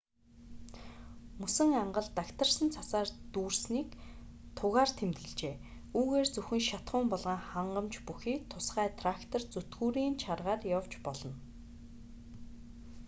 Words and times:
мөсөн 1.41 1.69
ангал 1.83 2.07
дагтаршсан 2.17 2.69
цасаар 2.75 3.07
дүүрсэнийг 3.33 3.89
тугаар 4.57 4.91
тэмдэглэжээ 4.99 5.55
үүгээр 5.99 6.27
зөвхөн 6.33 6.61
шатахуун 6.69 7.07
болон 7.13 7.37
хангамж 7.51 7.93
бүхий 8.07 8.37
тусгай 8.51 8.87
трактор 8.99 9.41
зүтгүүрийн 9.53 10.15
чаргаар 10.23 10.61
явж 10.77 10.93
болно 11.05 11.33